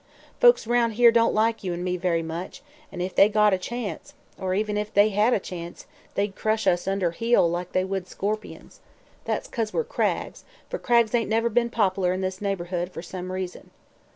[0.39, 3.59] Folks aroun' here don't like you an' me very much, an' if they got a
[3.59, 5.85] chance or even thought they had a chance
[6.15, 8.79] they'd crush us under heel like they would scorpions.
[9.25, 13.31] That's 'cause we're Craggs, for Craggs ain't never be'n poplar in this neighborhood, for some
[13.31, 13.69] reason.